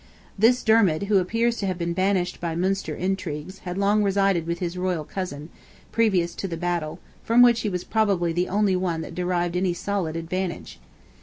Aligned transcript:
This 0.35 0.63
Dermid, 0.63 1.03
who 1.09 1.19
appears 1.19 1.57
to 1.57 1.67
have 1.67 1.77
been 1.77 1.93
banished 1.93 2.41
by 2.41 2.55
Munster 2.55 2.95
intrigues, 2.95 3.59
had 3.59 3.77
long 3.77 4.01
resided 4.01 4.47
with 4.47 4.57
his 4.57 4.75
royal 4.75 5.03
cousin, 5.03 5.49
previous 5.91 6.33
to 6.37 6.47
the 6.47 6.57
battle, 6.57 6.97
from 7.23 7.43
which 7.43 7.59
he 7.61 7.69
was 7.69 7.83
probably 7.83 8.33
the 8.33 8.49
only 8.49 8.75
one 8.75 9.01
that 9.01 9.13
derived 9.13 9.55
any 9.55 9.75
solid 9.75 10.15
advantage. 10.15 10.79